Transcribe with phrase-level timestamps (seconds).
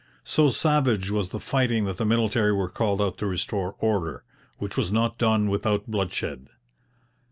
[0.23, 4.23] So savage was the fighting that the military were called out to restore order,
[4.57, 6.47] which was not done without bloodshed.